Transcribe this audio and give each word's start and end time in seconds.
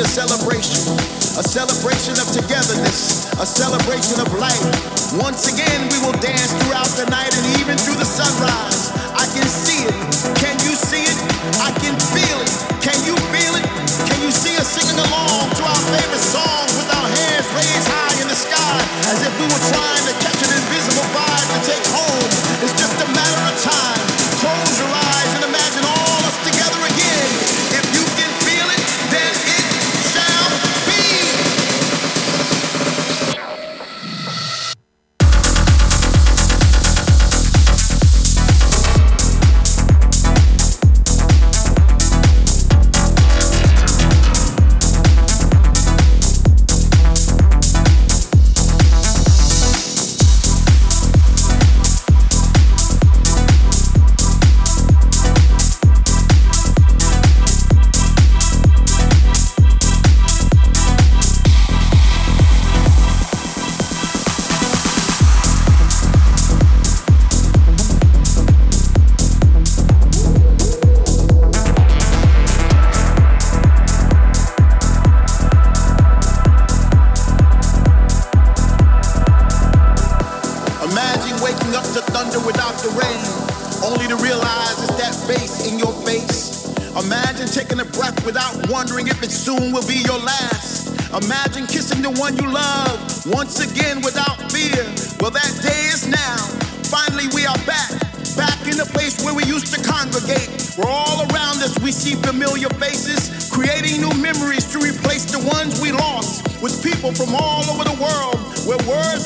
a 0.00 0.08
celebration, 0.08 0.96
a 1.36 1.44
celebration 1.44 2.16
of 2.16 2.24
togetherness, 2.32 3.28
a 3.36 3.44
celebration 3.44 4.16
of 4.16 4.32
life. 4.40 4.64
Once 5.20 5.44
again, 5.52 5.76
we 5.92 5.98
will 6.00 6.16
dance 6.24 6.56
throughout 6.64 6.88
the 6.96 7.04
night 7.12 7.28
and 7.36 7.44
even 7.60 7.76
through 7.76 8.00
the 8.00 8.08
sunrise. 8.08 8.96
I 9.12 9.28
can 9.36 9.44
see 9.44 9.84
it. 9.84 9.92
Can 10.40 10.56
you 10.64 10.72
see 10.72 11.04
it? 11.04 11.18
I 11.60 11.68
can 11.84 11.92
feel 12.16 12.40
it. 12.40 12.52
Can 12.80 12.96
you 13.04 13.12
feel 13.28 13.52
it? 13.60 13.66
Can 14.08 14.24
you 14.24 14.32
see 14.32 14.56
us 14.56 14.72
singing 14.72 14.96
along 14.96 15.52
to 15.60 15.62
our 15.68 15.82
favorite 15.92 16.24
songs 16.24 16.72
with 16.80 16.88
our 16.96 17.08
hands 17.20 17.44
raised 17.52 17.88
high 17.92 18.16
in 18.24 18.28
the 18.32 18.38
sky 18.40 18.80
as 19.12 19.20
if 19.20 19.32
we 19.36 19.44
were 19.52 19.64
trying 19.68 20.04
to 20.08 20.14
catch 20.24 20.40
an 20.48 20.52
invisible 20.64 21.08
vibe 21.12 21.44
to 21.44 21.58
take 21.68 21.84
home? 21.92 22.29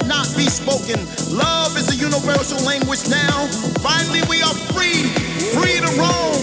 must 0.07 0.31
not 0.31 0.37
be 0.37 0.47
spoken. 0.49 0.99
Love 1.37 1.77
is 1.77 1.91
a 1.93 1.97
universal 1.97 2.59
language 2.67 3.09
now. 3.09 3.47
Finally, 3.81 4.21
we 4.29 4.43
are 4.43 4.55
free, 4.73 5.05
free 5.53 5.81
to 5.81 5.91
roam, 5.99 6.35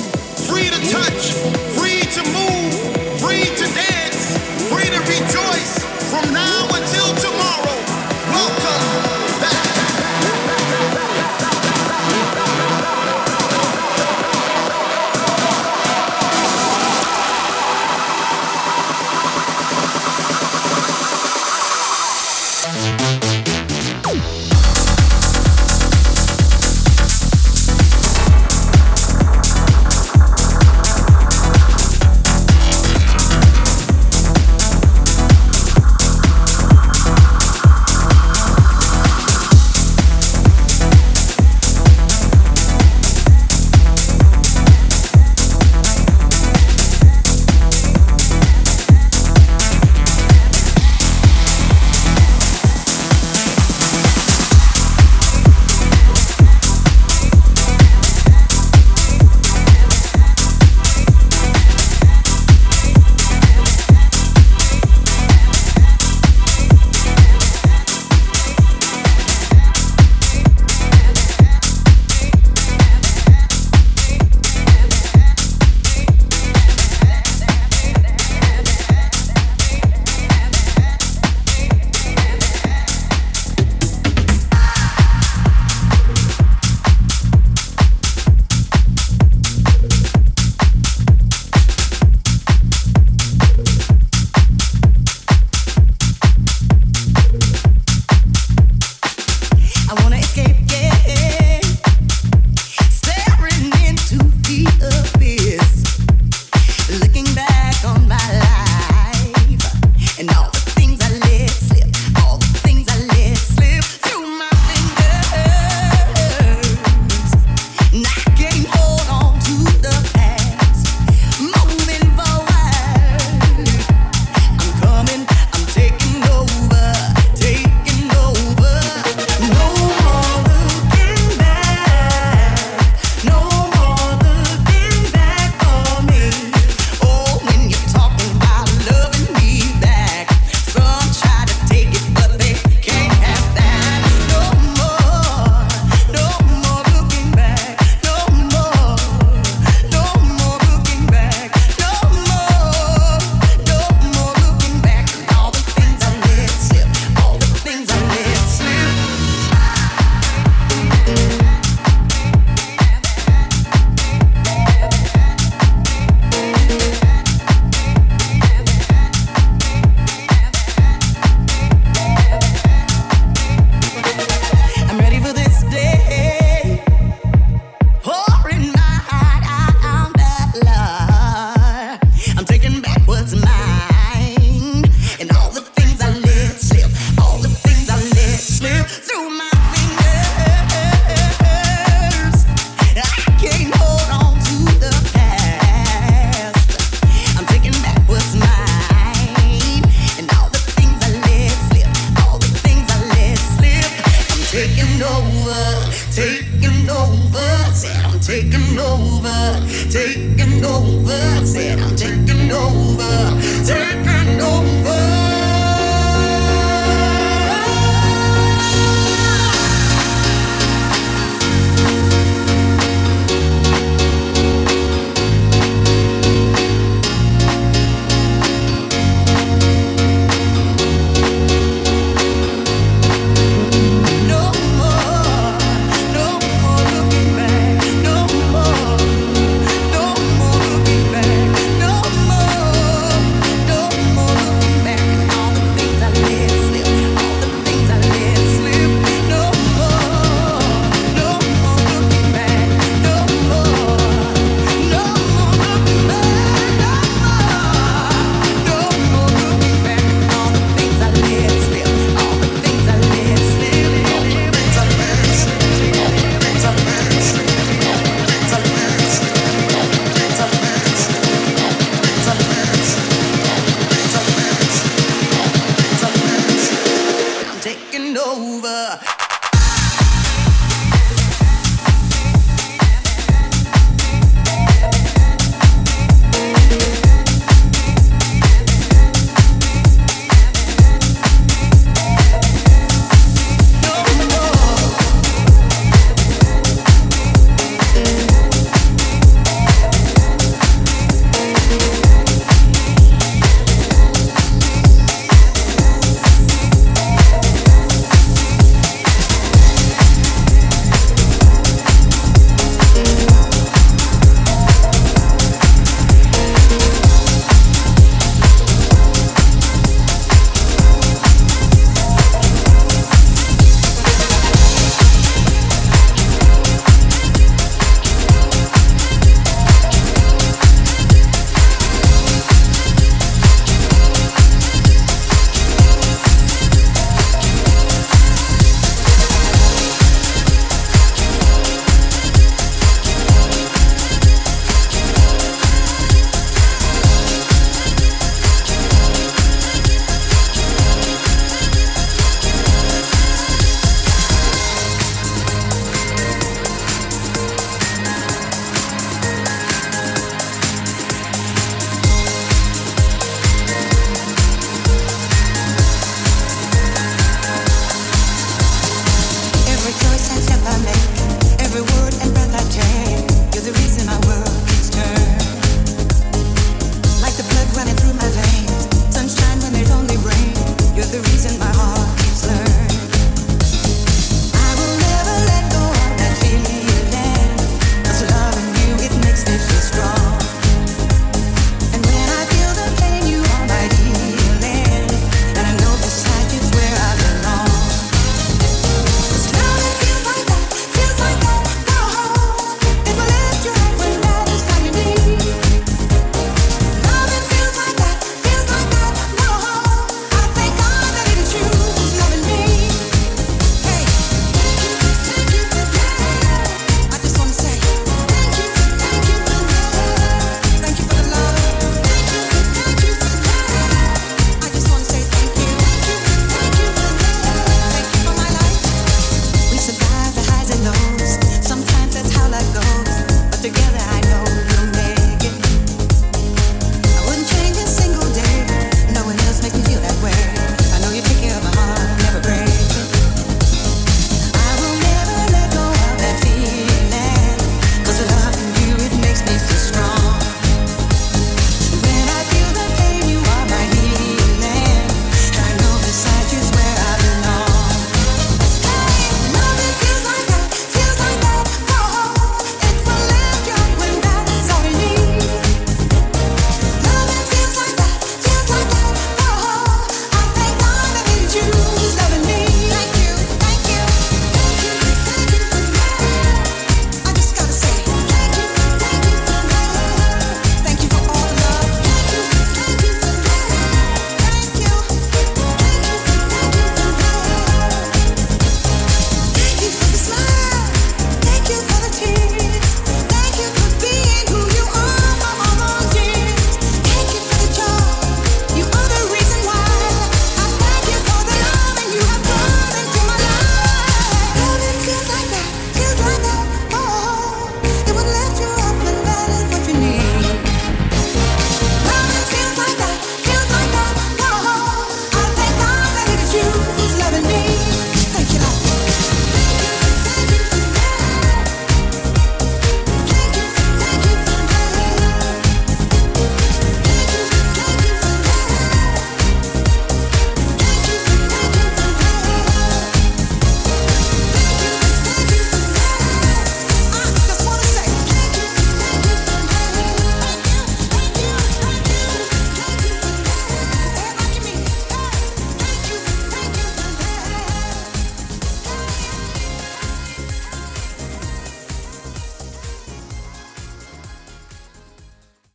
free 0.47 0.69
to 0.69 0.91
touch, 0.91 1.33
free 1.77 2.01
to 2.01 2.23
move. 2.31 3.00